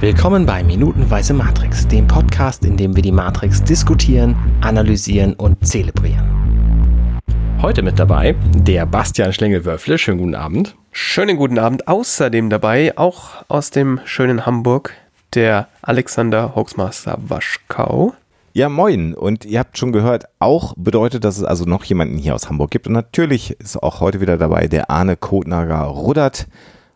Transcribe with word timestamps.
Willkommen 0.00 0.46
bei 0.46 0.64
Minutenweise 0.64 1.34
Matrix, 1.34 1.86
dem 1.86 2.06
Podcast, 2.06 2.64
in 2.64 2.78
dem 2.78 2.96
wir 2.96 3.02
die 3.02 3.12
Matrix 3.12 3.62
diskutieren, 3.62 4.34
analysieren 4.62 5.34
und 5.34 5.66
zelebrieren. 5.66 7.20
Heute 7.60 7.82
mit 7.82 7.98
dabei 7.98 8.34
der 8.54 8.86
Bastian 8.86 9.34
Schlengel-Wölfle. 9.34 9.98
Schönen 9.98 10.16
guten 10.16 10.34
Abend. 10.34 10.74
Schönen 10.90 11.36
guten 11.36 11.58
Abend. 11.58 11.86
Außerdem 11.86 12.48
dabei, 12.48 12.96
auch 12.96 13.44
aus 13.48 13.72
dem 13.72 14.00
schönen 14.06 14.46
Hamburg, 14.46 14.94
der 15.34 15.68
Alexander 15.82 16.56
Hoaxmaster 16.56 17.18
Waschkau. 17.20 18.14
Ja, 18.54 18.70
moin. 18.70 19.12
Und 19.12 19.44
ihr 19.44 19.58
habt 19.58 19.76
schon 19.76 19.92
gehört, 19.92 20.24
auch 20.38 20.72
bedeutet, 20.78 21.24
dass 21.24 21.36
es 21.36 21.44
also 21.44 21.66
noch 21.66 21.84
jemanden 21.84 22.16
hier 22.16 22.34
aus 22.34 22.48
Hamburg 22.48 22.70
gibt. 22.70 22.86
Und 22.86 22.94
natürlich 22.94 23.50
ist 23.60 23.76
auch 23.76 24.00
heute 24.00 24.22
wieder 24.22 24.38
dabei 24.38 24.66
der 24.66 24.88
Arne 24.88 25.18
Kotnager 25.18 25.82
Ruddert. 25.82 26.46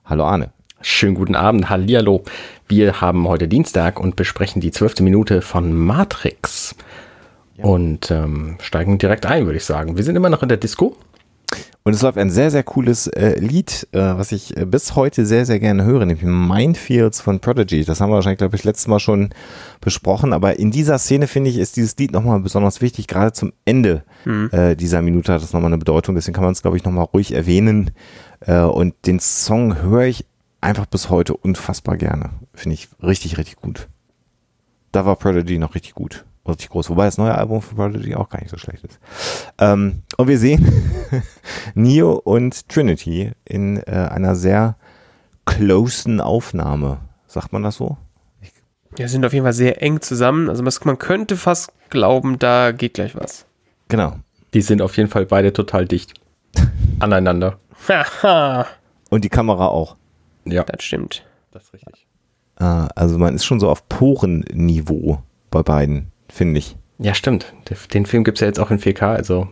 Hallo 0.07 0.25
Arne. 0.25 0.55
Schönen 0.87 1.15
guten 1.15 1.35
Abend, 1.35 1.71
hallihallo. 1.71 2.25
Wir 2.69 3.01
haben 3.01 3.27
heute 3.27 3.49
Dienstag 3.49 3.99
und 3.99 4.17
besprechen 4.17 4.61
die 4.61 4.71
zwölfte 4.71 5.03
Minute 5.03 5.41
von 5.41 5.73
Matrix. 5.73 6.77
Ja. 7.57 7.65
Und 7.65 8.11
ähm, 8.11 8.59
steigen 8.61 8.99
direkt 8.99 9.25
ein, 9.25 9.47
würde 9.47 9.57
ich 9.57 9.65
sagen. 9.65 9.97
Wir 9.97 10.05
sind 10.05 10.15
immer 10.15 10.29
noch 10.29 10.43
in 10.43 10.51
der 10.51 10.59
Disco. 10.59 10.95
Und 11.85 11.95
es 11.95 12.03
läuft 12.03 12.19
ein 12.19 12.29
sehr, 12.29 12.51
sehr 12.51 12.65
cooles 12.65 13.07
äh, 13.07 13.39
Lied, 13.39 13.89
äh, 13.93 13.99
was 13.99 14.31
ich 14.31 14.59
äh, 14.59 14.67
bis 14.67 14.95
heute 14.95 15.25
sehr, 15.25 15.47
sehr 15.47 15.59
gerne 15.59 15.85
höre, 15.85 16.05
nämlich 16.05 16.23
Minefields 16.23 17.23
von 17.23 17.41
Prodigy. 17.41 17.83
Das 17.87 18.03
haben 18.03 18.11
wir 18.11 18.17
wahrscheinlich, 18.17 18.39
glaube 18.39 18.57
ich, 18.57 18.65
letztes 18.65 18.87
Mal 18.87 19.01
schon 19.01 19.31
besprochen. 19.81 20.35
Aber 20.35 20.59
in 20.59 20.71
dieser 20.71 20.99
Szene, 20.99 21.29
finde 21.29 21.49
ich, 21.49 21.57
ist 21.57 21.79
dieses 21.79 21.97
Lied 21.97 22.13
nochmal 22.13 22.41
besonders 22.41 22.83
wichtig. 22.83 23.07
Gerade 23.07 23.33
zum 23.33 23.55
Ende 23.65 24.05
mhm. 24.27 24.51
äh, 24.53 24.77
dieser 24.77 25.01
Minute 25.01 25.33
hat 25.33 25.43
es 25.43 25.55
nochmal 25.55 25.71
eine 25.71 25.79
Bedeutung. 25.79 26.15
Deswegen 26.15 26.35
kann 26.35 26.45
man 26.45 26.53
es, 26.53 26.61
glaube 26.61 26.77
ich, 26.77 26.85
nochmal 26.85 27.07
ruhig 27.07 27.33
erwähnen. 27.33 27.93
Äh, 28.41 28.61
und 28.61 28.95
den 29.07 29.19
Song 29.19 29.81
höre 29.81 30.05
ich 30.05 30.27
einfach 30.65 30.87
bis 30.87 31.11
heute 31.11 31.37
unfassbar 31.37 31.97
gerne. 31.97 32.31
Finde 32.55 32.75
ich 32.75 32.89
richtig, 33.03 33.39
richtig 33.39 33.57
gut. 33.57 33.89
Da 34.93 35.05
war 35.05 35.17
Prodigy 35.17 35.59
noch 35.59 35.75
richtig 35.75 35.95
gut. 35.95 36.25
Richtig 36.47 36.71
groß. 36.71 36.91
Wobei 36.91 37.07
das 37.07 37.19
neue 37.19 37.35
Album 37.35 37.63
von 37.63 37.77
Prodigy 37.77 38.15
auch 38.15 38.29
gar 38.29 38.41
nicht 38.41 38.51
so 38.51 38.59
schlecht 38.59 38.85
ist. 38.85 38.99
Ähm, 39.59 40.03
und 40.17 40.29
wir 40.29 40.39
sehen 40.39 40.71
Neo 41.75 42.13
und 42.13 42.69
Trinity 42.69 43.33
in 43.45 43.79
äh, 43.87 44.09
einer 44.11 44.35
sehr 44.35 44.77
closen 45.47 46.21
Aufnahme. 46.21 46.99
Sagt 47.27 47.53
man 47.53 47.63
das 47.63 47.77
so? 47.77 47.97
Ja, 48.99 49.09
sind 49.09 49.25
auf 49.25 49.33
jeden 49.33 49.45
Fall 49.45 49.53
sehr 49.53 49.83
eng 49.83 50.01
zusammen. 50.01 50.49
Also 50.49 50.63
man 50.63 50.99
könnte 50.99 51.37
fast 51.37 51.73
glauben, 51.91 52.39
da 52.39 52.73
geht 52.73 52.95
gleich 52.95 53.17
was. 53.17 53.47
Genau. 53.89 54.17
Die 54.53 54.63
sind 54.63 54.83
auf 54.83 54.97
jeden 54.97 55.09
Fall 55.09 55.27
beide 55.27 55.53
total 55.53 55.87
dicht 55.87 56.15
aneinander. 57.01 57.59
und 59.11 59.25
die 59.25 59.29
Kamera 59.29 59.67
auch. 59.67 59.97
Ja. 60.45 60.65
Das 60.65 60.83
stimmt. 60.83 61.25
Das 61.53 61.65
ist 61.65 61.75
richtig. 61.75 62.07
Ah, 62.57 62.89
also 62.95 63.19
man 63.19 63.35
ist 63.35 63.45
schon 63.45 63.61
so 63.61 63.69
auf 63.69 63.89
Porenniveau 63.89 65.23
bei 65.51 65.63
beiden, 65.63 66.13
finde 66.29 66.59
ich. 66.59 66.77
Ja, 66.99 67.15
stimmt. 67.15 67.53
Den 67.93 68.07
Film 68.07 68.25
gibt 68.25 68.39
es 68.39 68.41
ja 68.41 68.47
jetzt 68.47 68.61
auch 68.61 68.71
in 68.71 68.79
4K, 68.79 69.15
also. 69.15 69.49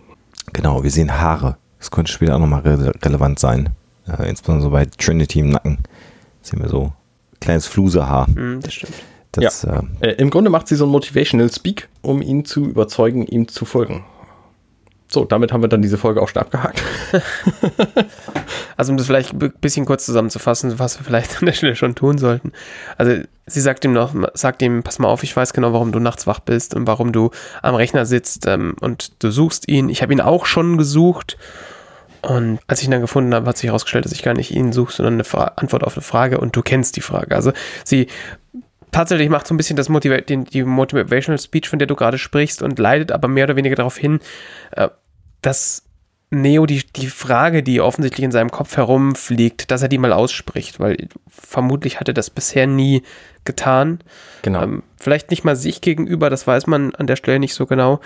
Genau, 0.52 0.82
wir 0.82 0.90
sehen 0.90 1.20
Haare. 1.20 1.56
Das 1.78 1.90
könnte 1.90 2.12
später 2.12 2.36
auch 2.36 2.40
nochmal 2.40 2.60
re 2.60 2.92
relevant 3.02 3.38
sein. 3.38 3.70
Äh, 4.06 4.28
insbesondere 4.28 4.64
so 4.64 4.70
bei 4.70 4.86
Trinity 4.86 5.40
im 5.40 5.50
Nacken 5.50 5.78
sehen 6.42 6.60
wir 6.60 6.68
so 6.68 6.92
kleines 7.40 7.66
Flusehaar. 7.66 8.28
Mm, 8.30 8.60
das 8.60 8.74
stimmt. 8.74 8.94
Das, 9.32 9.62
ja. 9.62 9.82
äh, 10.00 10.10
äh, 10.10 10.12
Im 10.16 10.30
Grunde 10.30 10.50
macht 10.50 10.68
sie 10.68 10.76
so 10.76 10.84
ein 10.86 10.90
Motivational 10.90 11.50
Speak, 11.50 11.88
um 12.02 12.22
ihn 12.22 12.44
zu 12.44 12.66
überzeugen, 12.66 13.26
ihm 13.26 13.48
zu 13.48 13.64
folgen. 13.64 14.04
So, 15.08 15.24
damit 15.24 15.52
haben 15.52 15.62
wir 15.62 15.68
dann 15.68 15.82
diese 15.82 15.98
Folge 15.98 16.22
auch 16.22 16.28
schon 16.28 16.42
abgehakt. 16.42 16.82
also 18.77 18.92
um 18.92 18.98
das 18.98 19.06
vielleicht 19.06 19.33
ein 19.33 19.53
bisschen 19.61 19.87
kurz 19.87 20.06
zusammenzufassen, 20.06 20.78
was 20.78 20.98
wir 20.98 21.05
vielleicht 21.05 21.39
an 21.41 21.47
der 21.47 21.53
Stelle 21.53 21.77
schon 21.77 21.95
tun 21.95 22.19
sollten. 22.19 22.53
Also 22.98 23.23
sie 23.47 23.61
sagt 23.61 23.84
ihm 23.84 23.92
noch, 23.92 24.15
sagt 24.34 24.62
ihm, 24.62 24.83
pass 24.83 24.98
mal 24.98 25.09
auf, 25.09 25.23
ich 25.23 25.37
weiß 25.37 25.53
genau, 25.53 25.73
warum 25.73 25.92
du 25.92 25.98
nachts 25.98 26.27
wach 26.27 26.41
bist 26.41 26.75
und 26.75 26.87
warum 26.87 27.12
du 27.12 27.31
am 27.62 27.75
Rechner 27.75 28.06
sitzt 28.06 28.47
ähm, 28.47 28.75
und 28.81 29.23
du 29.23 29.31
suchst 29.31 29.69
ihn. 29.69 29.88
Ich 29.88 30.03
habe 30.03 30.12
ihn 30.12 30.21
auch 30.21 30.47
schon 30.47 30.78
gesucht. 30.78 31.37
Und 32.22 32.61
als 32.69 32.81
ich 32.81 32.87
ihn 32.87 32.93
dann 32.93 33.00
gefunden 33.00 33.34
habe, 33.34 33.47
hat 33.47 33.59
sich 33.59 33.66
herausgestellt, 33.66 34.05
dass 34.05 34.12
ich 34.12 34.22
gar 34.22 34.34
nicht 34.34 34.53
ihn 34.53 34.72
suche, 34.72 34.93
sondern 34.93 35.15
eine 35.15 35.25
Fra 35.25 35.53
Antwort 35.56 35.82
auf 35.82 35.97
eine 35.97 36.03
Frage 36.03 36.38
und 36.38 36.55
du 36.55 36.62
kennst 36.62 36.94
die 36.94 37.00
Frage. 37.00 37.34
Also 37.34 37.53
sie 37.84 38.06
tatsächlich 38.93 39.28
macht 39.28 39.49
so 39.49 39.55
ein 39.55 39.56
bisschen 39.56 39.77
das 39.77 39.88
Motiva 39.88 40.19
die, 40.19 40.44
die 40.44 40.62
Motivational 40.62 41.41
Speech, 41.41 41.69
von 41.69 41.81
der 41.81 41.88
du 41.88 41.97
gerade 41.97 42.19
sprichst 42.19 42.62
und 42.62 42.78
leidet 42.78 43.11
aber 43.11 43.27
mehr 43.27 43.44
oder 43.44 43.56
weniger 43.56 43.75
darauf 43.75 43.97
hin, 43.97 44.21
äh, 44.72 44.88
dass 45.41 45.82
Neo 46.32 46.65
die, 46.65 46.82
die 46.97 47.09
Frage, 47.09 47.62
die 47.62 47.81
offensichtlich 47.81 48.25
in 48.25 48.32
seinem 48.32 48.50
Kopf 48.50 48.76
herumfliegt, 48.76 49.70
dass 49.70 49.82
er 49.82 49.88
die 49.88 49.98
mal 49.98 50.15
ausspricht, 50.15 50.81
weil 50.81 51.09
vermutlich 51.28 52.00
hat 52.00 52.09
er 52.09 52.15
das 52.15 52.31
bisher 52.31 52.66
nie 52.66 53.03
getan. 53.44 54.00
Genau. 54.41 54.62
Ähm, 54.62 54.82
vielleicht 54.97 55.31
nicht 55.31 55.44
mal 55.44 55.56
sich 55.56 55.82
gegenüber, 55.82 56.31
das 56.31 56.47
weiß 56.47 56.66
man 56.66 56.94
an 56.94 57.06
der 57.06 57.16
Stelle 57.16 57.38
nicht 57.38 57.54
so 57.54 57.66
genau. 57.66 58.00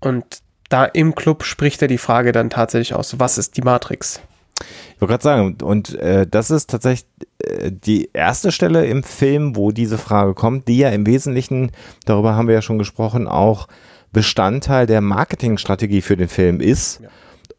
Und 0.00 0.24
da 0.68 0.84
im 0.84 1.14
Club 1.14 1.44
spricht 1.44 1.80
er 1.80 1.88
die 1.88 1.98
Frage 1.98 2.32
dann 2.32 2.50
tatsächlich 2.50 2.94
aus, 2.94 3.20
was 3.20 3.38
ist 3.38 3.56
die 3.56 3.62
Matrix? 3.62 4.20
Ich 4.94 5.00
wollte 5.00 5.12
gerade 5.12 5.22
sagen, 5.22 5.56
und 5.62 5.94
äh, 5.94 6.26
das 6.26 6.50
ist 6.50 6.70
tatsächlich 6.70 7.08
äh, 7.38 7.70
die 7.70 8.10
erste 8.12 8.50
Stelle 8.50 8.84
im 8.86 9.04
Film, 9.04 9.54
wo 9.54 9.70
diese 9.70 9.96
Frage 9.96 10.34
kommt, 10.34 10.66
die 10.66 10.78
ja 10.78 10.90
im 10.90 11.06
Wesentlichen, 11.06 11.70
darüber 12.04 12.34
haben 12.34 12.48
wir 12.48 12.56
ja 12.56 12.62
schon 12.62 12.78
gesprochen, 12.78 13.28
auch 13.28 13.68
Bestandteil 14.12 14.86
der 14.86 15.00
Marketingstrategie 15.00 16.02
für 16.02 16.16
den 16.16 16.28
Film 16.28 16.60
ist. 16.60 17.00
Ja. 17.00 17.08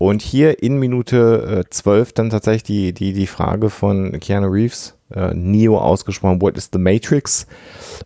Und 0.01 0.23
hier 0.23 0.63
in 0.63 0.79
Minute 0.79 1.63
äh, 1.63 1.69
12 1.69 2.13
dann 2.13 2.31
tatsächlich 2.31 2.63
die, 2.63 2.91
die, 2.91 3.13
die 3.13 3.27
Frage 3.27 3.69
von 3.69 4.19
Keanu 4.19 4.47
Reeves, 4.47 4.97
äh, 5.13 5.31
Neo 5.35 5.77
ausgesprochen, 5.77 6.41
what 6.41 6.57
is 6.57 6.71
the 6.73 6.79
Matrix? 6.79 7.45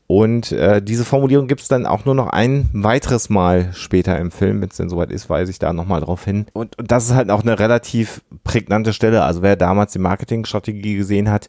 Und 0.05 0.51
äh, 0.51 0.81
diese 0.81 1.05
Formulierung 1.05 1.47
gibt 1.47 1.61
es 1.61 1.69
dann 1.69 1.85
auch 1.85 2.03
nur 2.03 2.13
noch 2.13 2.27
ein 2.27 2.69
weiteres 2.73 3.29
Mal 3.29 3.69
später 3.71 4.19
im 4.19 4.31
Film, 4.31 4.59
wenn 4.59 4.67
es 4.67 4.75
denn 4.75 4.89
soweit 4.89 5.09
ist, 5.09 5.29
weise 5.29 5.51
ich 5.51 5.57
da 5.57 5.71
nochmal 5.71 6.01
drauf 6.01 6.25
hin. 6.25 6.47
Und, 6.51 6.77
und 6.77 6.91
das 6.91 7.05
ist 7.05 7.13
halt 7.13 7.31
auch 7.31 7.43
eine 7.43 7.57
relativ 7.59 8.23
prägnante 8.43 8.91
Stelle. 8.91 9.23
Also 9.23 9.41
wer 9.41 9.55
damals 9.55 9.93
die 9.93 9.99
Marketingstrategie 9.99 10.97
gesehen 10.97 11.31
hat, 11.31 11.47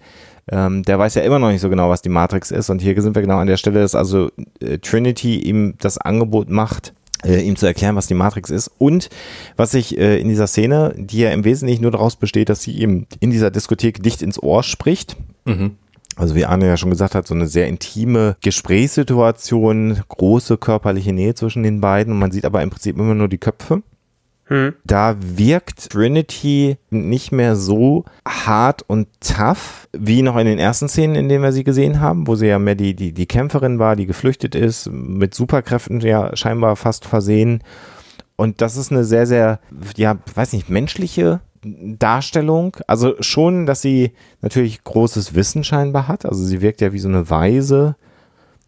ähm, 0.49 0.85
der 0.85 0.97
weiß 0.97 1.17
ja 1.17 1.23
immer 1.23 1.41
noch 1.41 1.51
nicht 1.51 1.61
so 1.61 1.69
genau, 1.69 1.91
was 1.91 2.03
die 2.03 2.09
Matrix 2.09 2.53
ist. 2.53 2.71
Und 2.71 2.81
hier 2.81 3.03
sind 3.03 3.17
wir 3.17 3.23
genau 3.23 3.39
an 3.39 3.49
der 3.49 3.57
Stelle, 3.57 3.81
dass 3.81 3.97
also 3.97 4.31
äh, 4.61 4.79
Trinity 4.79 5.41
ihm 5.41 5.75
das 5.81 5.99
Angebot 5.99 6.51
macht, 6.51 6.95
äh, 7.25 7.41
ihm 7.41 7.57
zu 7.57 7.67
erklären, 7.67 7.97
was 7.97 8.07
die 8.07 8.15
Matrix 8.15 8.51
ist. 8.51 8.71
Und 8.79 9.09
was 9.57 9.71
sich 9.71 9.99
äh, 9.99 10.21
in 10.21 10.29
dieser 10.29 10.47
Szene, 10.47 10.95
die 10.97 11.19
ja 11.19 11.31
im 11.31 11.45
Wesentlichen 11.45 11.83
nur 11.83 11.91
daraus 11.91 12.17
besteht, 12.17 12.49
dass 12.49 12.63
sie 12.63 12.73
ihm 12.73 13.07
in 13.21 13.31
dieser 13.31 13.51
Diskothek 13.51 14.03
dicht 14.03 14.23
ins 14.23 14.43
Ohr 14.43 14.63
spricht. 14.63 15.17
Mhm. 15.45 15.77
Also 16.17 16.35
wie 16.35 16.47
Arne 16.47 16.67
ja 16.67 16.77
schon 16.79 16.91
gesagt 16.91 17.15
hat, 17.15 17.27
so 17.27 17.35
eine 17.35 17.47
sehr 17.47 17.69
intime 17.69 18.37
Gesprächssituation, 18.41 20.01
große 20.09 20.57
körperliche 20.57 21.13
Nähe 21.13 21.35
zwischen 21.35 21.63
den 21.63 21.83
beiden 21.83 22.13
und 22.13 22.19
man 22.19 22.33
sieht 22.33 22.47
aber 22.47 22.63
im 22.63 22.71
Prinzip 22.71 22.97
immer 22.97 23.15
nur 23.15 23.29
die 23.29 23.39
Köpfe. 23.39 23.83
Hm. 24.49 24.75
Da 24.85 25.17
wirkt 25.19 25.91
Trinity 25.91 26.77
nicht 26.91 27.33
mehr 27.33 27.57
so 27.57 28.05
hart 28.27 28.85
und 28.87 29.09
tough 29.21 29.89
wie 29.93 30.23
noch 30.23 30.37
in 30.37 30.47
den 30.47 30.61
ersten 30.61 30.89
Szenen, 30.89 31.17
in 31.17 31.29
denen 31.29 31.43
wir 31.43 31.53
sie 31.53 31.65
gesehen 31.65 32.01
haben, 32.01 32.29
wo 32.29 32.37
sie 32.37 32.47
ja 32.47 32.59
mehr 32.61 32.77
die, 32.77 32.95
die, 32.95 33.13
die 33.13 33.27
Kämpferin 33.27 33.81
war, 33.81 33.97
die 33.97 34.07
geflüchtet 34.07 34.55
ist, 34.55 34.89
mit 34.91 35.35
Superkräften 35.35 36.01
ja 36.01 36.37
scheinbar 36.37 36.77
fast 36.77 37.05
versehen. 37.05 37.63
Und 38.37 38.61
das 38.61 38.77
ist 38.77 38.93
eine 38.93 39.05
sehr, 39.05 39.27
sehr, 39.27 39.59
ja, 39.97 40.17
weiß 40.35 40.53
nicht, 40.53 40.69
menschliche 40.69 41.41
Darstellung. 41.65 42.77
Also 42.87 43.15
schon, 43.21 43.67
dass 43.67 43.83
sie 43.83 44.13
natürlich 44.43 44.85
großes 44.85 45.35
Wissen 45.35 45.65
scheinbar 45.65 46.07
hat. 46.07 46.25
Also 46.25 46.45
sie 46.45 46.61
wirkt 46.61 46.81
ja 46.81 46.93
wie 46.93 47.01
so 47.01 47.09
eine 47.09 47.29
Weise, 47.31 47.97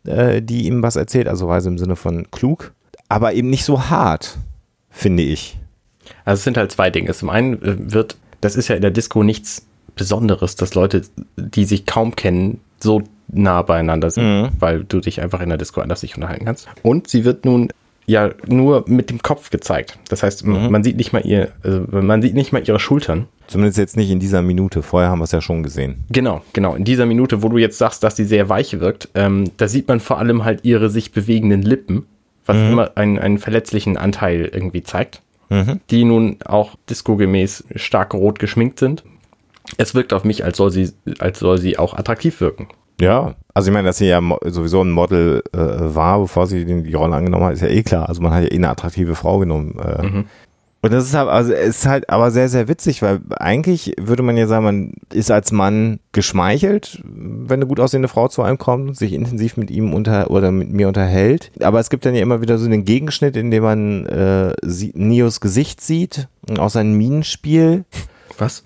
äh, 0.04 0.42
die 0.42 0.66
ihm 0.66 0.82
was 0.82 0.96
erzählt. 0.96 1.28
Also 1.28 1.46
Weise 1.46 1.68
im 1.68 1.78
Sinne 1.78 1.94
von 1.94 2.30
klug. 2.32 2.72
Aber 3.08 3.34
eben 3.34 3.50
nicht 3.50 3.64
so 3.64 3.90
hart, 3.90 4.38
finde 4.90 5.22
ich. 5.22 5.58
Also 6.24 6.40
es 6.40 6.44
sind 6.44 6.56
halt 6.56 6.72
zwei 6.72 6.90
Dinge. 6.90 7.12
Zum 7.12 7.30
einen 7.30 7.54
äh, 7.62 7.92
wird, 7.92 8.16
das 8.40 8.56
ist 8.56 8.68
ja 8.68 8.76
in 8.76 8.82
der 8.82 8.90
Disco 8.90 9.22
nichts 9.22 9.66
Besonderes, 9.94 10.56
dass 10.56 10.74
Leute, 10.74 11.02
die 11.36 11.64
sich 11.64 11.84
kaum 11.84 12.16
kennen, 12.16 12.60
so 12.78 13.02
nah 13.30 13.62
beieinander 13.62 14.10
sind, 14.10 14.24
mhm. 14.24 14.48
weil 14.58 14.84
du 14.84 15.00
dich 15.00 15.20
einfach 15.20 15.40
in 15.40 15.48
der 15.50 15.58
Disco 15.58 15.80
anders 15.80 16.02
nicht 16.02 16.14
unterhalten 16.14 16.46
kannst. 16.46 16.68
Und 16.82 17.08
sie 17.08 17.24
wird 17.24 17.44
nun 17.44 17.68
ja 18.06 18.30
nur 18.46 18.84
mit 18.86 19.10
dem 19.10 19.20
Kopf 19.20 19.50
gezeigt. 19.50 19.98
Das 20.08 20.22
heißt, 20.22 20.46
mhm. 20.46 20.70
man 20.70 20.82
sieht 20.82 20.96
nicht 20.96 21.12
mal 21.12 21.26
ihr, 21.26 21.48
also 21.62 21.84
man 21.90 22.22
sieht 22.22 22.34
nicht 22.34 22.52
mal 22.52 22.62
ihre 22.66 22.80
Schultern. 22.80 23.26
Zumindest 23.48 23.76
jetzt 23.76 23.96
nicht 23.96 24.10
in 24.10 24.18
dieser 24.20 24.40
Minute. 24.40 24.82
Vorher 24.82 25.10
haben 25.10 25.18
wir 25.18 25.24
es 25.24 25.32
ja 25.32 25.42
schon 25.42 25.62
gesehen. 25.62 26.04
Genau, 26.10 26.42
genau. 26.54 26.74
In 26.74 26.84
dieser 26.84 27.04
Minute, 27.04 27.42
wo 27.42 27.48
du 27.48 27.58
jetzt 27.58 27.76
sagst, 27.76 28.02
dass 28.02 28.16
sie 28.16 28.24
sehr 28.24 28.48
weich 28.48 28.80
wirkt, 28.80 29.08
ähm, 29.14 29.50
da 29.58 29.68
sieht 29.68 29.88
man 29.88 30.00
vor 30.00 30.18
allem 30.18 30.44
halt 30.44 30.64
ihre 30.64 30.88
sich 30.88 31.12
bewegenden 31.12 31.62
Lippen, 31.62 32.06
was 32.46 32.56
mhm. 32.56 32.72
immer 32.72 32.90
einen, 32.94 33.18
einen 33.18 33.38
verletzlichen 33.38 33.98
Anteil 33.98 34.50
irgendwie 34.52 34.82
zeigt 34.82 35.22
mhm. 35.48 35.80
die 35.90 36.04
nun 36.04 36.38
auch 36.44 36.76
discogemäß 36.88 37.64
stark 37.76 38.14
rot 38.14 38.38
geschminkt 38.38 38.78
sind. 38.78 39.04
Es 39.76 39.94
wirkt 39.94 40.12
auf 40.12 40.24
mich, 40.24 40.44
als 40.44 40.56
soll 40.56 40.70
sie, 40.70 40.90
als 41.18 41.38
soll 41.38 41.58
sie 41.58 41.78
auch 41.78 41.94
attraktiv 41.94 42.40
wirken. 42.40 42.68
Ja, 43.00 43.34
also 43.54 43.70
ich 43.70 43.74
meine, 43.74 43.86
dass 43.86 43.98
sie 43.98 44.06
ja 44.06 44.20
sowieso 44.44 44.82
ein 44.82 44.90
Model 44.90 45.42
äh, 45.52 45.58
war, 45.58 46.20
bevor 46.20 46.46
sie 46.46 46.64
die, 46.64 46.82
die 46.82 46.94
Rolle 46.94 47.14
angenommen 47.14 47.44
hat, 47.44 47.52
ist 47.52 47.62
ja 47.62 47.68
eh 47.68 47.82
klar. 47.82 48.08
Also 48.08 48.20
man 48.22 48.32
hat 48.32 48.42
ja 48.42 48.50
eh 48.50 48.56
eine 48.56 48.70
attraktive 48.70 49.14
Frau 49.14 49.38
genommen. 49.38 49.78
Äh, 49.78 50.02
mhm. 50.02 50.24
Und 50.80 50.92
das 50.92 51.06
ist 51.06 51.14
halt, 51.14 51.28
also 51.28 51.52
ist 51.52 51.86
halt 51.86 52.08
aber 52.08 52.30
sehr, 52.30 52.48
sehr 52.48 52.68
witzig, 52.68 53.02
weil 53.02 53.20
eigentlich 53.36 53.94
würde 53.98 54.22
man 54.22 54.36
ja 54.36 54.46
sagen, 54.46 54.64
man 54.64 54.92
ist 55.12 55.30
als 55.30 55.50
Mann 55.50 55.98
geschmeichelt, 56.12 57.02
wenn 57.04 57.58
eine 57.58 57.66
gut 57.66 57.80
aussehende 57.80 58.06
Frau 58.06 58.28
zu 58.28 58.42
einem 58.42 58.58
kommt 58.58 58.88
und 58.88 58.96
sich 58.96 59.12
intensiv 59.12 59.56
mit 59.56 59.72
ihm 59.72 59.92
unter 59.92 60.30
oder 60.30 60.52
mit 60.52 60.70
mir 60.70 60.86
unterhält. 60.86 61.50
Aber 61.60 61.80
es 61.80 61.90
gibt 61.90 62.06
dann 62.06 62.14
ja 62.14 62.22
immer 62.22 62.40
wieder 62.42 62.58
so 62.58 62.68
den 62.68 62.84
Gegenschnitt, 62.84 63.36
in 63.36 63.50
dem 63.50 63.64
man 63.64 64.06
äh, 64.06 64.54
sie, 64.62 64.92
Nios 64.94 65.40
Gesicht 65.40 65.80
sieht 65.80 66.28
und 66.48 66.60
auch 66.60 66.70
sein 66.70 66.92
Minenspiel. 66.92 67.84
Was? 68.38 68.62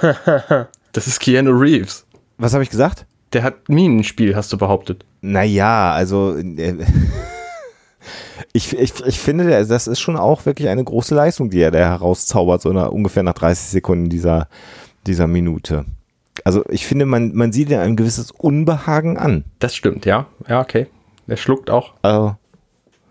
das 0.92 1.06
ist 1.08 1.18
Keanu 1.18 1.50
Reeves. 1.50 2.06
Was 2.36 2.54
habe 2.54 2.62
ich 2.62 2.70
gesagt? 2.70 3.04
Der 3.32 3.42
hat 3.42 3.68
Minenspiel, 3.68 4.36
hast 4.36 4.52
du 4.52 4.58
behauptet. 4.58 5.04
Naja, 5.22 5.90
also 5.92 6.36
äh, 6.36 6.76
ich, 8.52 8.72
ich, 8.78 8.92
ich 9.06 9.18
finde, 9.20 9.64
das 9.66 9.86
ist 9.86 10.00
schon 10.00 10.16
auch 10.16 10.46
wirklich 10.46 10.68
eine 10.68 10.82
große 10.84 11.14
Leistung, 11.14 11.50
die 11.50 11.60
er 11.60 11.70
da 11.70 11.78
herauszaubert, 11.78 12.62
so 12.62 12.72
nach, 12.72 12.88
ungefähr 12.90 13.22
nach 13.22 13.34
30 13.34 13.66
Sekunden 13.68 14.08
dieser, 14.08 14.48
dieser 15.06 15.26
Minute. 15.26 15.84
Also 16.44 16.64
ich 16.68 16.86
finde, 16.86 17.04
man, 17.04 17.34
man 17.34 17.52
sieht 17.52 17.68
ja 17.68 17.82
ein 17.82 17.96
gewisses 17.96 18.30
Unbehagen 18.30 19.18
an. 19.18 19.44
Das 19.58 19.74
stimmt, 19.74 20.06
ja. 20.06 20.26
Ja, 20.48 20.60
okay. 20.60 20.86
Er 21.26 21.36
schluckt 21.36 21.68
auch. 21.68 21.92
Also, 22.02 22.36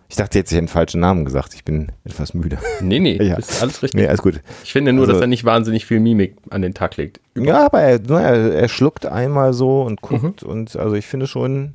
ich 0.10 0.16
dachte 0.16 0.40
jetzt, 0.40 0.50
ich 0.52 0.56
hätte 0.56 0.60
einen 0.62 0.68
falschen 0.70 1.02
Namen 1.02 1.26
gesagt. 1.26 1.54
Ich 1.54 1.66
bin 1.66 1.92
etwas 2.06 2.34
müde. 2.34 2.58
Nee, 2.82 3.00
nee, 3.00 3.18
Ja. 3.22 3.36
ist 3.36 3.62
alles 3.62 3.84
richtig. 3.84 4.00
Nee, 4.02 4.08
alles 4.08 4.22
gut. 4.22 4.42
Ich 4.64 4.72
finde 4.72 4.94
nur, 4.94 5.04
Also- 5.04 5.14
dass 5.14 5.22
er 5.22 5.28
nicht 5.28 5.44
wahnsinnig 5.46 5.86
viel 5.86 6.00
Mimik 6.00 6.36
an 6.50 6.62
den 6.62 6.74
Tag 6.74 6.98
legt. 6.98 7.20
Ja, 7.38 7.66
aber 7.66 7.82
er, 7.82 8.00
er, 8.10 8.54
er 8.56 8.68
schluckt 8.70 9.06
einmal 9.06 9.54
so 9.54 9.82
und 9.84 10.02
guckt 10.02 10.42
Mhm. 10.44 10.50
und 10.50 10.76
also 10.78 10.96
ich 10.96 11.06
finde 11.06 11.28
schon, 11.28 11.74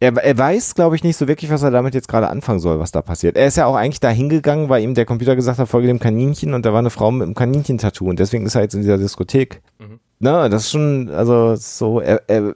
er, 0.00 0.16
er 0.16 0.38
weiß, 0.38 0.74
glaube 0.74 0.94
ich, 0.96 1.02
nicht 1.02 1.16
so 1.16 1.26
wirklich, 1.26 1.50
was 1.50 1.62
er 1.62 1.70
damit 1.70 1.94
jetzt 1.94 2.08
gerade 2.08 2.28
anfangen 2.28 2.60
soll, 2.60 2.78
was 2.78 2.92
da 2.92 3.02
passiert. 3.02 3.36
Er 3.36 3.46
ist 3.46 3.56
ja 3.56 3.66
auch 3.66 3.74
eigentlich 3.74 4.00
da 4.00 4.10
hingegangen, 4.10 4.68
weil 4.68 4.82
ihm 4.82 4.94
der 4.94 5.04
Computer 5.06 5.34
gesagt 5.34 5.58
hat, 5.58 5.68
folge 5.68 5.88
dem 5.88 5.98
Kaninchen 5.98 6.54
und 6.54 6.64
da 6.64 6.72
war 6.72 6.78
eine 6.78 6.90
Frau 6.90 7.10
mit 7.10 7.24
einem 7.24 7.34
Kaninchen-Tattoo 7.34 8.08
und 8.08 8.18
deswegen 8.20 8.46
ist 8.46 8.54
er 8.54 8.62
jetzt 8.62 8.74
in 8.74 8.82
dieser 8.82 8.98
Diskothek. 8.98 9.60
Mhm. 9.78 9.98
Na, 10.20 10.48
das 10.48 10.64
ist 10.64 10.70
schon, 10.70 11.10
also 11.10 11.56
so, 11.56 12.00
er, 12.00 12.22
er 12.28 12.54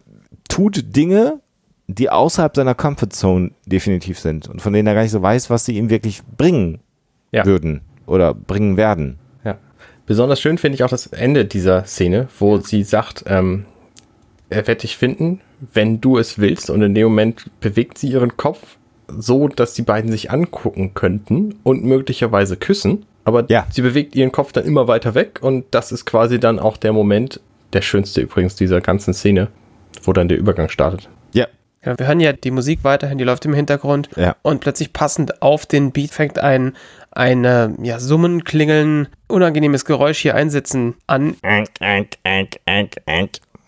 tut 0.49 0.95
Dinge, 0.97 1.41
die 1.89 2.11
außerhalb 2.11 2.55
seiner 2.55 2.75
Comfortzone 2.75 3.51
definitiv 3.67 4.19
sind 4.19 4.49
und 4.49 4.63
von 4.63 4.73
denen 4.73 4.87
er 4.87 4.95
gar 4.95 5.03
nicht 5.03 5.11
so 5.11 5.21
weiß, 5.21 5.51
was 5.51 5.65
sie 5.65 5.77
ihm 5.77 5.91
wirklich 5.91 6.23
bringen 6.37 6.79
Ja. 7.33 7.45
würden 7.45 7.81
oder 8.07 8.35
bringen 8.35 8.77
werden. 8.77 9.19
Ja. 9.45 9.59
Besonders 10.07 10.41
schön 10.41 10.59
finde 10.59 10.77
ich 10.77 10.85
auch 10.85 10.89
das 10.91 11.07
Ende 11.09 11.45
dieser 11.45 11.85
Szene, 11.85 12.29
wo 12.39 12.59
sie 12.59 12.83
sagt, 12.85 13.25
ähm, 13.27 13.65
er 14.49 14.67
wird 14.67 14.83
dich 14.85 14.97
finden, 14.97 15.41
wenn 15.73 16.01
du 16.01 16.19
es 16.19 16.39
willst. 16.39 16.71
Und 16.71 16.83
in 16.83 16.95
dem 16.95 17.05
Moment 17.09 17.51
bewegt 17.61 17.99
sie 17.99 18.09
ihren 18.09 18.37
Kopf 18.37 18.77
so, 19.09 19.49
dass 19.49 19.75
die 19.75 19.83
beiden 19.83 20.11
sich 20.11 20.31
angucken 20.31 20.95
könnten 20.95 21.57
und 21.63 21.85
möglicherweise 21.85 22.57
küssen. 22.57 23.05
Aber 23.25 23.45
Ja. 23.49 23.67
sie 23.71 23.83
bewegt 23.83 24.15
ihren 24.17 24.33
Kopf 24.33 24.53
dann 24.53 24.65
immer 24.65 24.89
weiter 24.89 25.15
weg 25.15 25.39
und 25.43 25.65
das 25.71 25.93
ist 25.93 26.07
quasi 26.07 26.41
dann 26.41 26.59
auch 26.59 26.77
der 26.77 26.93
Moment, 26.93 27.41
der 27.73 27.83
schönste 27.83 28.21
übrigens 28.21 28.57
dieser 28.57 28.81
ganzen 28.81 29.15
Szene, 29.15 29.49
wo 30.03 30.13
dann 30.13 30.29
der 30.29 30.39
Übergang 30.39 30.69
startet. 30.69 31.09
Ja, 31.33 31.47
Ja, 31.85 31.99
wir 31.99 32.07
hören 32.07 32.21
ja 32.21 32.33
die 32.33 32.51
Musik 32.53 32.81
weiterhin, 32.83 33.19
die 33.19 33.25
läuft 33.25 33.45
im 33.45 33.55
Hintergrund. 33.55 34.09
Ja. 34.17 34.37
Und 34.43 34.61
plötzlich 34.61 34.93
passend 34.93 35.43
auf 35.43 35.67
den 35.67 35.91
Beat 35.93 36.11
fängt 36.11 36.39
ein, 36.39 36.75
ein 37.11 37.45
äh, 37.45 37.71
ja, 37.83 37.99
Summen, 37.99 38.45
Klingeln, 38.45 39.09
unangenehmes 39.29 39.85
Geräusch 39.85 40.19
hier 40.19 40.35
einsetzen 40.37 40.95
an. 41.09 41.35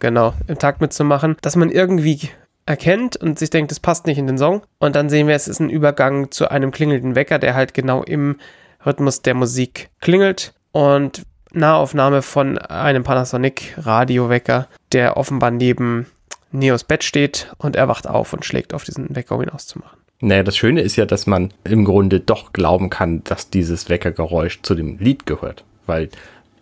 Genau, 0.04 0.34
im 0.48 0.58
Takt 0.58 0.82
mitzumachen, 0.82 1.38
dass 1.40 1.56
man 1.56 1.70
irgendwie 1.70 2.28
erkennt 2.66 3.16
und 3.16 3.38
sich 3.38 3.48
denkt, 3.48 3.70
das 3.70 3.80
passt 3.80 4.04
nicht 4.04 4.18
in 4.18 4.26
den 4.26 4.36
Song. 4.36 4.60
Und 4.78 4.96
dann 4.96 5.08
sehen 5.08 5.26
wir, 5.26 5.34
es 5.34 5.48
ist 5.48 5.60
ein 5.60 5.70
Übergang 5.70 6.30
zu 6.30 6.50
einem 6.50 6.72
klingelnden 6.72 7.14
Wecker, 7.14 7.38
der 7.38 7.54
halt 7.54 7.72
genau 7.72 8.02
im 8.02 8.36
Rhythmus 8.84 9.22
der 9.22 9.32
Musik 9.32 9.88
klingelt. 10.02 10.52
Und 10.72 11.22
Nahaufnahme 11.54 12.20
von 12.20 12.58
einem 12.58 13.02
Panasonic 13.02 13.78
Radiowecker, 13.78 14.68
der 14.92 15.16
offenbar 15.16 15.50
neben 15.50 16.04
Neos 16.52 16.84
Bett 16.84 17.02
steht 17.02 17.50
und 17.56 17.74
er 17.74 17.88
wacht 17.88 18.06
auf 18.06 18.34
und 18.34 18.44
schlägt 18.44 18.74
auf 18.74 18.84
diesen 18.84 19.16
Wecker, 19.16 19.36
um 19.36 19.42
ihn 19.42 19.48
auszumachen. 19.48 19.98
Naja, 20.20 20.42
das 20.42 20.58
Schöne 20.58 20.82
ist 20.82 20.96
ja, 20.96 21.06
dass 21.06 21.26
man 21.26 21.50
im 21.64 21.86
Grunde 21.86 22.20
doch 22.20 22.52
glauben 22.52 22.90
kann, 22.90 23.24
dass 23.24 23.48
dieses 23.48 23.88
Weckergeräusch 23.88 24.60
zu 24.60 24.74
dem 24.74 24.98
Lied 24.98 25.24
gehört. 25.24 25.64
Weil 25.86 26.10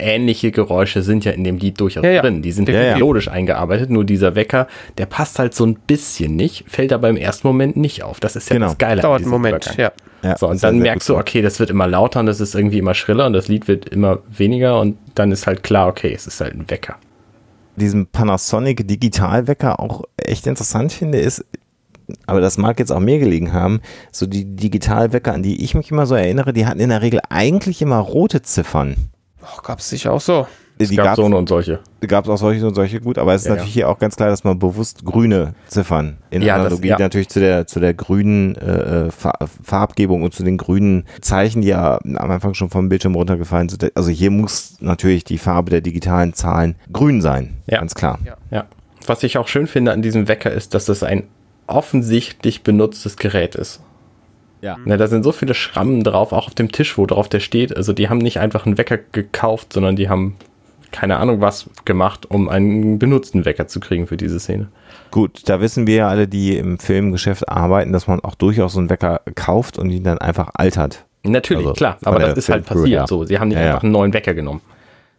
ähnliche 0.03 0.51
Geräusche 0.51 1.03
sind 1.03 1.25
ja 1.25 1.33
in 1.33 1.45
dem 1.45 1.57
Lied 1.59 1.81
durchaus 1.81 2.05
Ja, 2.05 2.11
ja. 2.11 2.23
drin. 2.23 2.43
Die 2.43 2.53
sind 2.53 2.69
Ja, 2.69 2.83
ja. 2.83 2.95
melodisch 2.95 3.29
eingearbeitet, 3.29 3.91
nur 3.91 4.05
dieser 4.05 4.35
Wecker, 4.35 4.67
der 4.99 5.07
passt 5.07 5.39
halt 5.39 5.55
so 5.55 5.65
ein 5.65 5.75
bisschen 5.87 6.37
nicht, 6.37 6.65
fällt 6.69 6.93
aber 6.93 7.09
im 7.09 7.17
ersten 7.17 7.47
Moment 7.47 7.77
nicht 7.77 8.03
auf. 8.03 8.21
Das 8.21 8.37
ist 8.37 8.51
ja 8.51 8.55
Genau. 8.57 8.67
das 8.67 8.79
Geile. 8.79 9.03
Dauert 9.03 9.23
einen 9.23 9.31
Moment, 9.31 9.67
Übergang. 9.67 9.93
ja. 10.23 10.29
ja. 10.31 10.37
So, 10.37 10.49
und 10.49 10.59
sehr, 10.59 10.71
dann 10.71 10.77
sehr 10.81 10.83
merkst 10.91 11.09
du, 11.09 11.17
okay, 11.17 11.41
das 11.43 11.59
wird 11.61 11.71
immer 11.71 11.87
lauter 11.87 12.21
und 12.21 12.27
das 12.27 12.41
ist 12.41 12.55
irgendwie 12.55 12.79
immer 12.79 12.95
schriller 12.95 13.27
und 13.27 13.33
das 13.33 13.49
Lied 13.49 13.69
wird 13.69 13.89
immer 13.89 14.19
weniger 14.31 14.81
und 14.81 14.97
dann 15.15 15.33
ist 15.33 15.47
halt 15.47 15.63
klar, 15.63 15.89
okay, 15.89 16.13
es 16.15 16.27
ist 16.27 16.41
halt 16.41 16.55
ein 16.55 16.69
Wecker. 16.71 16.97
diesen 17.77 18.07
Panasonic 18.07 18.87
Digitalwecker 18.87 19.81
auch 19.81 20.03
echt 20.17 20.47
interessant 20.47 20.93
finde, 20.93 21.19
ist, 21.19 21.45
aber 22.27 22.41
das 22.43 22.59
mag 22.59 22.79
jetzt 22.79 22.93
auch 22.93 23.01
mir 23.01 23.19
gelegen 23.19 23.53
haben, 23.55 23.81
so 24.11 24.27
die 24.27 24.45
Digitalwecker, 24.45 25.33
an 25.33 25.43
die 25.43 25.65
ich 25.65 25.75
mich 25.75 25.91
immer 25.91 26.05
so 26.05 26.15
erinnere, 26.15 26.53
die 26.53 26.67
hatten 26.67 26.81
in 26.81 26.91
der 26.91 27.01
Regel 27.01 27.21
eigentlich 27.31 27.81
immer 27.81 27.97
rote 27.99 28.43
Ziffern. 28.43 28.97
Gab 29.63 29.79
es 29.79 29.89
sicher 29.89 30.13
auch 30.13 30.21
so. 30.21 30.47
Es 30.79 30.89
die 30.89 30.97
gab 30.97 31.05
gab 31.05 31.17
so 31.17 31.25
eine 31.27 31.37
und 31.37 31.49
solche. 31.49 31.81
es 32.01 32.13
auch 32.13 32.37
solche 32.39 32.67
und 32.67 32.75
solche 32.75 33.01
gut, 33.01 33.19
aber 33.19 33.35
es 33.35 33.43
ist 33.43 33.47
Ja, 33.49 33.53
natürlich 33.55 33.75
hier 33.75 33.89
auch 33.89 33.99
ganz 33.99 34.17
klar, 34.17 34.31
dass 34.31 34.43
man 34.43 34.59
bewusst 34.59 35.05
grüne 35.05 35.55
Ziffern 35.69 36.17
in 36.31 36.43
Ja, 36.43 36.57
das- 36.57 36.67
Analogie 36.67 36.89
ja. 36.89 36.99
natürlich 36.99 37.29
zu 37.29 37.39
der 37.41 37.67
zu 37.67 37.79
der 37.79 37.93
grünen 37.95 38.57
äh, 38.57 39.11
Fa- 39.11 39.39
Farbgebung 39.63 40.23
und 40.23 40.33
zu 40.35 40.43
den 40.43 40.57
grünen 40.57 41.05
Zeichen, 41.21 41.61
die 41.63 41.69
ja 41.69 41.99
am 42.03 42.31
Anfang 42.31 42.55
schon 42.55 42.71
vom 42.71 42.89
Bildschirm 42.89 43.15
runtergefallen 43.15 43.69
sind. 43.69 43.95
Also 43.97 44.11
hier 44.11 44.31
muss 44.31 44.77
natürlich 44.81 45.25
die 45.25 45.39
Farbe 45.39 45.71
der 45.71 45.83
digitalen 45.83 46.33
Zahlen 46.33 46.75
grün 46.93 47.21
sein, 47.21 47.59
Ja. 47.67 47.79
ganz 47.79 47.95
klar. 47.95 48.19
Ja. 48.25 48.37
Ja. 48.51 48.65
Was 49.07 49.23
ich 49.23 49.37
auch 49.39 49.49
schön 49.49 49.67
finde 49.67 49.93
an 49.93 50.01
diesem 50.03 50.27
Wecker 50.27 50.51
ist, 50.51 50.75
dass 50.75 50.87
das 50.87 51.03
ein 51.03 51.25
offensichtlich 51.67 52.63
benutztes 52.63 53.17
Gerät 53.17 53.55
ist. 53.55 53.81
Ja. 54.63 54.79
Ne, 54.85 54.97
da 54.97 55.09
sind 55.09 55.25
so 55.25 55.33
viele 55.33 55.55
Schrammen 55.55 56.05
drauf, 56.05 56.33
auch 56.33 56.47
auf 56.47 56.55
dem 56.55 56.71
Tisch, 56.73 56.97
wo 56.97 57.05
drauf 57.05 57.29
der 57.29 57.41
steht. 57.41 57.77
Also 57.77 57.93
die 57.93 58.09
haben 58.09 58.19
nicht 58.19 58.39
einfach 58.39 58.65
einen 58.65 58.79
Wecker 58.79 58.97
gekauft, 58.97 59.73
sondern 59.73 59.97
die 59.97 60.09
haben 60.09 60.37
keine 60.93 61.17
Ahnung 61.17 61.41
was 61.41 61.69
gemacht, 61.85 62.31
um 62.31 62.49
einen 62.49 62.99
benutzten 62.99 63.45
Wecker 63.45 63.67
zu 63.67 63.81
kriegen 63.81 64.07
für 64.07 64.17
diese 64.17 64.39
Szene. 64.39 64.69
Gut, 65.11 65.49
da 65.49 65.61
wissen 65.61 65.87
wir 65.87 65.95
ja 65.97 66.09
alle, 66.09 66.29
die 66.29 66.57
im 66.57 66.79
Filmgeschäft 66.79 67.49
arbeiten, 67.49 67.93
dass 67.93 68.07
man 68.07 68.21
auch 68.21 68.35
durchaus 68.35 68.75
so 68.75 68.79
einen 68.79 68.89
Wecker 68.91 69.21
kauft 69.35 69.79
und 69.79 69.91
ihn 69.91 70.05
dann 70.05 70.19
einfach 70.19 70.51
altert. 70.55 71.05
Natürlich, 71.25 71.65
Also, 71.67 71.75
klar, 71.75 71.99
aber 72.05 72.19
das 72.21 72.37
ist 72.39 72.49
halt 72.49 72.67
passiert 72.67 72.87
her. 73.01 73.07
so. 73.09 73.25
Sie 73.25 73.39
haben 73.39 73.49
nicht 73.49 73.57
Ja, 73.59 73.63
ja. 73.65 73.69
einfach 73.71 73.83
einen 73.85 73.93
neuen 73.93 74.13
Wecker 74.13 74.35
genommen. 74.35 74.61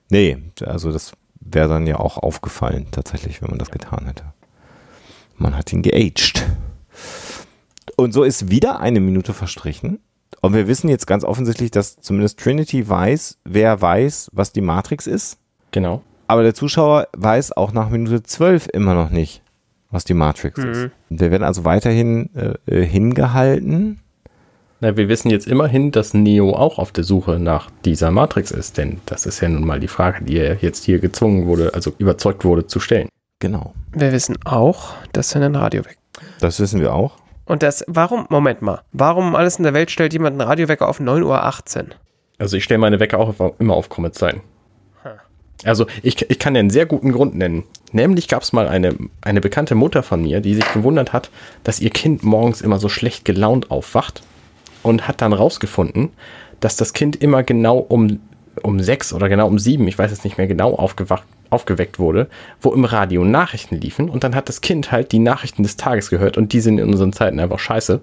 Nee, 0.10 0.38
also 0.66 0.92
das 0.92 1.14
wäre 1.42 1.68
dann 1.70 1.88
ja 1.88 2.00
auch 2.00 2.18
aufgefallen, 2.18 2.88
tatsächlich, 2.92 3.42
wenn 3.42 3.50
man 3.50 3.60
das 3.60 3.72
getan 3.72 4.06
hätte. 4.06 4.24
Man 5.38 5.58
hat 5.58 5.74
ihn 5.74 5.82
geaged. 5.82 6.46
Und 7.96 8.14
so 8.14 8.24
ist 8.24 8.50
wieder 8.50 8.80
eine 8.80 9.00
Minute 9.00 9.34
verstrichen. 9.34 10.00
Und 10.42 10.54
wir 10.54 10.68
wissen 10.68 10.90
jetzt 10.90 11.08
ganz 11.08 11.24
offensichtlich, 11.24 11.72
dass 11.72 11.98
zumindest 11.98 12.40
Trinity 12.40 12.88
weiß, 12.88 13.38
wer 13.46 13.82
weiß, 13.82 14.30
was 14.34 14.52
die 14.52 14.62
Matrix 14.62 15.08
ist. 15.08 15.38
Genau. 15.72 16.02
Aber 16.28 16.44
der 16.44 16.54
Zuschauer 16.54 17.08
weiß 17.16 17.54
auch 17.54 17.72
nach 17.72 17.90
Minute 17.90 18.24
12 18.24 18.68
immer 18.74 18.94
noch 18.94 19.10
nicht, 19.10 19.42
was 19.92 20.04
die 20.04 20.14
Matrix 20.14 20.60
ist. 20.60 20.90
Und 21.10 21.20
wir 21.20 21.32
werden 21.32 21.44
also 21.44 21.64
weiterhin 21.66 22.30
äh, 22.36 22.56
äh, 22.66 22.86
hingehalten. 22.86 24.00
Na, 24.80 24.98
wir 24.98 25.08
wissen 25.08 25.30
jetzt 25.30 25.48
immerhin, 25.48 25.92
dass 25.92 26.14
Neo 26.14 26.54
auch 26.54 26.78
auf 26.78 26.92
der 26.92 27.06
Suche 27.06 27.40
nach 27.40 27.70
dieser 27.86 28.12
Matrix 28.12 28.52
ist, 28.52 28.78
denn 28.78 29.00
das 29.06 29.26
ist 29.26 29.40
ja 29.40 29.48
nun 29.48 29.66
mal 29.66 29.80
die 29.80 29.88
Frage, 29.88 30.26
die 30.26 30.38
er 30.38 30.58
jetzt 30.58 30.84
hier 30.84 31.00
gezwungen 31.00 31.46
wurde, 31.46 31.74
also 31.74 31.94
überzeugt 32.00 32.44
wurde 32.44 32.68
zu 32.68 32.82
stellen. 32.82 33.08
Genau. 33.40 33.74
Wir 33.94 34.12
wissen 34.12 34.38
auch, 34.44 34.94
dass 35.14 35.36
er 35.36 35.42
einen 35.42 35.56
Radiowecker. 35.56 36.00
Das 36.40 36.60
wissen 36.60 36.82
wir 36.82 36.94
auch. 36.94 37.18
Und 37.46 37.64
das, 37.64 37.84
warum, 37.88 38.26
Moment 38.30 38.62
mal, 38.62 38.82
warum 38.92 39.36
alles 39.36 39.58
in 39.58 39.64
der 39.64 39.74
Welt 39.74 39.92
stellt 39.92 40.14
jemand 40.14 40.40
einen 40.40 40.48
Radiowecker 40.48 40.88
auf 40.88 41.00
9.18 41.00 41.24
Uhr? 41.24 41.86
Also 42.38 42.58
ich 42.58 42.64
stelle 42.64 42.80
meine 42.80 43.00
Wecker 43.00 43.20
auch 43.20 43.40
auf, 43.40 43.54
immer 43.60 43.76
auf 43.76 43.90
Comet-Zeiten. 43.90 44.42
Also 45.66 45.88
ich, 46.02 46.30
ich 46.30 46.40
kann 46.40 46.56
einen 46.56 46.70
sehr 46.70 46.86
guten 46.86 47.12
Grund 47.12 47.36
nennen. 47.36 47.64
Nämlich 47.92 48.28
gab 48.28 48.44
es 48.44 48.54
mal 48.54 48.68
eine, 48.68 48.96
eine 49.22 49.42
bekannte 49.42 49.76
Mutter 49.76 50.04
von 50.04 50.22
mir, 50.22 50.42
die 50.42 50.56
sich 50.56 50.74
gewundert 50.74 51.14
hat, 51.14 51.30
dass 51.64 51.80
ihr 51.80 51.90
Kind 51.90 52.24
morgens 52.24 52.62
immer 52.62 52.80
so 52.80 52.90
schlecht 52.90 53.24
gelaunt 53.24 53.72
aufwacht 53.72 54.24
und 54.82 55.08
hat 55.08 55.22
dann 55.22 55.34
rausgefunden, 55.34 56.10
dass 56.60 56.76
das 56.76 56.94
Kind 56.94 57.16
immer 57.16 57.44
genau 57.44 57.78
um, 57.78 58.20
um 58.62 58.82
sechs 58.82 59.14
oder 59.14 59.30
genau 59.30 59.48
um 59.48 59.60
sieben, 59.60 59.88
ich 59.88 59.98
weiß 59.98 60.12
jetzt 60.12 60.24
nicht 60.24 60.38
mehr 60.38 60.48
genau, 60.48 60.76
aufgewacht, 60.76 61.24
aufgeweckt 61.54 62.00
wurde, 62.00 62.28
wo 62.60 62.72
im 62.74 62.84
Radio 62.86 63.24
Nachrichten 63.24 63.76
liefen 63.80 64.10
und 64.10 64.24
dann 64.24 64.36
hat 64.36 64.50
das 64.50 64.62
Kind 64.62 64.92
halt 64.92 65.12
die 65.12 65.20
Nachrichten 65.20 65.64
des 65.64 65.78
Tages 65.78 66.10
gehört 66.10 66.38
und 66.38 66.52
die 66.52 66.60
sind 66.60 66.80
in 66.80 66.90
unseren 66.90 67.14
Zeiten 67.14 67.40
einfach 67.40 67.60
scheiße. 67.60 68.02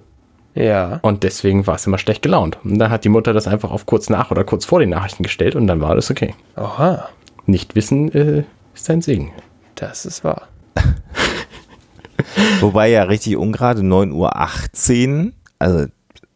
Ja. 0.55 0.99
Und 1.03 1.23
deswegen 1.23 1.67
war 1.67 1.77
es 1.77 1.87
immer 1.87 1.99
schlecht 1.99 2.23
gelaunt. 2.23 2.59
Und 2.65 2.79
dann 2.79 2.91
hat 2.91 3.05
die 3.05 3.09
Mutter 3.09 3.33
das 3.33 3.47
einfach 3.47 3.71
auf 3.71 3.87
kurz 3.87 4.09
nach 4.09 4.31
oder 4.33 4.43
kurz 4.43 4.65
vor 4.65 4.81
den 4.81 4.91
Nachrichten 4.91 5.23
gestellt 5.23 5.55
und 5.55 5.67
dann 5.67 5.81
war 5.81 5.91
alles 5.91 6.11
okay. 6.11 6.35
Oha, 6.57 7.09
Nicht 7.47 7.77
wissen 7.77 8.11
äh, 8.13 8.45
ist 8.75 8.91
ein 8.91 9.03
Segen. 9.03 9.31
das 9.77 10.05
ist 10.07 10.25
wahr. 10.25 10.49
Wobei 12.61 12.89
ja 12.91 13.05
richtig 13.05 13.37
ungerade 13.37 13.83
9.18 13.83 14.13
Uhr, 15.27 15.33
also 15.59 15.87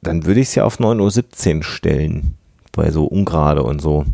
dann 0.02 0.24
würde 0.26 0.40
ich 0.40 0.48
es 0.48 0.54
ja 0.54 0.64
auf 0.64 0.78
9.17 0.78 1.56
Uhr 1.56 1.62
stellen. 1.64 2.34
bei 2.72 2.90
so 2.90 3.04
ungerade 3.06 3.62
und 3.62 3.80
so. 3.80 4.04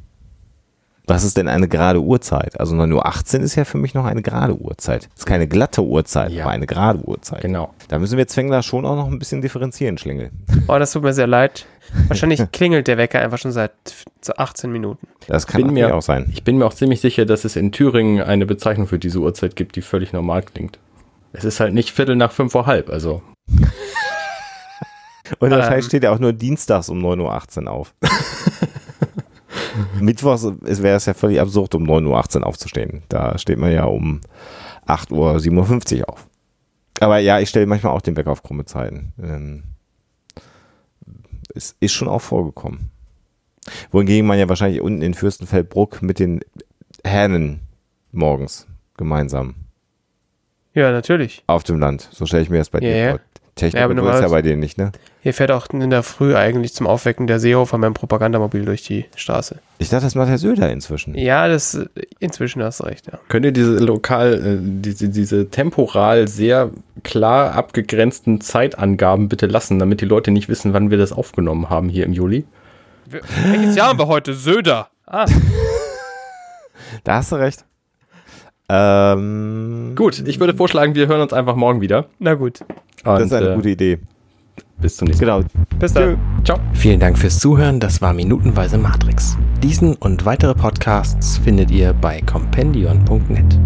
Was 1.11 1.25
ist 1.25 1.37
denn 1.37 1.49
eine 1.49 1.67
gerade 1.67 2.01
Uhrzeit? 2.01 2.61
Also 2.61 2.77
9.18 2.77 3.39
Uhr 3.39 3.43
ist 3.45 3.57
ja 3.57 3.65
für 3.65 3.79
mich 3.79 3.95
noch 3.95 4.05
eine 4.05 4.23
gerade 4.23 4.55
Uhrzeit. 4.55 5.09
Ist 5.17 5.27
keine 5.27 5.49
glatte 5.49 5.83
Uhrzeit, 5.83 6.31
Ja. 6.31 6.45
aber 6.45 6.53
eine 6.53 6.67
gerade 6.69 7.01
Uhrzeit. 7.01 7.41
Genau. 7.43 7.75
Da 7.89 7.99
müssen 7.99 8.17
wir 8.17 8.29
Zwängler 8.29 8.63
schon 8.63 8.87
auch 8.87 8.95
noch 8.95 9.09
ein 9.09 9.19
bisschen 9.19 9.43
differenzieren, 9.43 9.99
Schlingel. 9.99 10.31
Oh, 10.69 10.79
das 10.79 10.93
tut 10.93 11.03
mir 11.03 11.13
sehr 11.13 11.27
leid. 11.27 11.67
Wahrscheinlich 12.07 12.41
klingelt 12.53 12.87
der 12.87 12.97
Wecker 12.97 13.19
einfach 13.21 13.39
schon 13.39 13.51
seit 13.51 13.73
18 14.37 14.71
Minuten. 14.71 15.09
Das 15.27 15.49
kann 15.49 15.63
Bin 15.65 15.73
mir- 15.75 15.95
auch 15.97 16.03
sein. 16.03 16.31
Ich 16.33 16.45
bin 16.45 16.59
mir 16.59 16.65
auch 16.67 16.75
ziemlich 16.75 17.01
sicher, 17.01 17.27
dass 17.27 17.45
es 17.45 17.57
in 17.57 17.73
Thüringen 17.73 18.23
eine 18.23 18.47
Bezeichnung 18.47 18.87
für 18.87 19.01
diese 19.01 19.19
Uhrzeit 19.19 19.57
gibt, 19.57 19.75
die 19.75 19.83
völlig 19.83 20.13
normal 20.13 20.43
klingt. 20.43 20.79
Es 21.33 21.43
ist 21.45 21.59
halt 21.59 21.75
nicht 21.75 21.91
Viertel 21.91 22.15
nach 22.15 22.31
fünf 22.31 22.53
vor 22.53 22.67
halb, 22.67 22.89
also. 22.89 23.21
Und 25.41 25.51
der 25.51 25.73
Ähm. 25.73 25.83
Steht 25.83 26.05
ja 26.05 26.13
auch 26.13 26.19
nur 26.21 26.33
dienstags 26.33 26.89
um 26.89 26.99
9.18 27.05 27.65
Uhr 27.65 27.71
auf. 27.73 27.95
Mittwochs 30.01 30.45
es 30.65 30.83
wäre 30.83 30.97
es 30.97 31.07
ja 31.07 31.15
völlig 31.15 31.41
absurd, 31.41 31.75
um 31.75 31.85
9.18 31.85 32.39
Uhr 32.41 32.47
aufzustehen. 32.47 33.03
Da 33.09 33.39
steht 33.39 33.59
man 33.59 33.73
ja 33.73 33.85
um 33.85 34.21
8.57 34.87 36.01
Uhr 36.01 36.09
auf. 36.09 36.27
Aber 37.01 37.19
ja, 37.19 37.41
ich 37.41 37.49
stelle 37.49 37.67
manchmal 37.67 37.93
auch 37.95 38.03
den 38.03 38.17
Wecker 38.17 38.31
auf 38.31 38.43
krumme 38.43 38.65
Zeiten. 38.65 39.13
Ähm, 39.23 39.63
es 41.55 41.77
ist 41.81 41.93
schon 41.93 42.09
auch 42.09 42.21
vorgekommen. 42.21 42.91
Wohingegen 43.91 44.27
man 44.27 44.39
ja 44.39 44.49
wahrscheinlich 44.49 44.81
unten 44.81 45.03
in 45.03 45.15
Fürstenfeldbruck 45.15 46.03
mit 46.03 46.19
den 46.19 46.41
Hähnen 47.05 47.61
morgens 48.13 48.67
gemeinsam 48.97 49.55
Ja, 50.75 50.91
natürlich. 50.93 51.43
auf 51.47 51.63
dem 51.65 51.79
Land. 51.79 52.09
So 52.13 52.27
stelle 52.27 52.43
ich 52.43 52.51
mir 52.51 52.59
das 52.59 52.71
bei 52.71 52.79
Ja, 52.81 52.89
dir 52.89 52.97
ja. 52.97 53.11
vor. 53.13 53.21
Technik 53.55 53.79
Ja, 53.81 53.85
aber 53.85 53.95
und 53.95 54.01
so 54.05 54.11
ist 54.11 54.21
ja 54.21 54.29
bei 54.29 54.43
denen 54.43 54.61
nicht, 54.61 54.79
ne? 54.79 54.93
Hier 55.23 55.35
fährt 55.35 55.51
auch 55.51 55.67
in 55.69 55.91
der 55.91 56.03
Früh 56.03 56.35
eigentlich 56.35 56.73
zum 56.73 56.87
Aufwecken 56.87 57.27
der 57.27 57.39
Seehofer 57.39 57.77
mit 57.77 57.87
dem 57.89 57.95
Propagandamobil 57.95 58.65
durch 58.65 58.83
die 58.83 59.05
Straße. 59.17 59.59
Ich 59.79 59.91
dachte, 59.91 60.05
das 60.07 60.15
macht 60.15 60.29
Herr 60.31 60.39
Söder 60.39 60.71
inzwischen. 60.71 61.15
Ja, 61.15 61.47
das 61.47 61.79
inzwischen 62.21 62.63
hast 62.63 62.81
du 62.81 62.85
recht, 62.85 63.07
ja. 63.07 63.19
Könnt 63.29 63.45
ihr 63.45 63.53
diese 63.53 63.79
lokal, 63.79 64.35
äh, 64.35 64.59
diese, 64.61 65.11
diese 65.11 65.51
temporal 65.51 66.27
sehr 66.27 66.71
klar 67.03 67.53
abgegrenzten 67.55 68.41
Zeitangaben 68.41 69.29
bitte 69.29 69.47
lassen, 69.47 69.79
damit 69.79 70.01
die 70.01 70.07
Leute 70.07 70.31
nicht 70.31 70.49
wissen, 70.49 70.73
wann 70.73 70.91
wir 70.91 70.97
das 70.97 71.13
aufgenommen 71.13 71.69
haben 71.69 71.91
hier 71.91 72.07
im 72.07 72.15
Juli? 72.15 72.47
Welches 73.07 73.77
Jahr 73.77 73.89
haben 73.89 73.99
wir 73.99 74.07
heute? 74.07 74.33
Söder. 74.33 74.89
Ah, 75.07 75.27
Da 77.05 77.17
hast 77.17 77.33
du 77.33 77.37
recht. 77.37 77.65
Ähm, 78.69 79.93
Gut, 79.97 80.27
ich 80.27 80.41
würde 80.41 80.55
vorschlagen, 80.55 80.95
wir 80.95 81.09
hören 81.09 81.21
uns 81.21 81.33
einfach 81.33 81.57
morgen 81.57 81.81
wieder. 81.81 82.07
na 82.19 82.35
gut. 82.35 82.61
Und, 82.61 82.71
das 83.05 83.23
ist 83.23 83.33
eine 83.33 83.51
äh, 83.51 83.55
gute 83.57 83.71
Idee. 83.71 83.99
Bis 84.81 84.97
zum 84.97 85.09
nächsten 85.09 85.27
Mal. 85.27 85.43
Genau. 85.43 85.79
Bis 85.79 85.93
dann. 85.93 86.19
Ciao. 86.45 86.59
Vielen 86.73 87.01
Dank 87.01 87.19
fürs 87.19 87.39
Zuhören. 87.39 87.81
Das 87.81 88.01
war 88.01 88.13
Minutenweise 88.13 88.79
Matrix. 88.79 89.37
Diesen 89.63 89.95
und 89.97 90.25
weitere 90.25 90.55
Podcasts 90.55 91.39
findet 91.39 91.71
ihr 91.71 91.93
bei 91.93 92.21
compendion.net. 92.23 93.59